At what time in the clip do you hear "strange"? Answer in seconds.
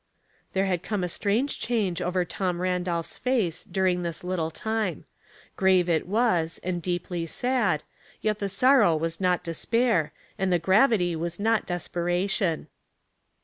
1.07-1.59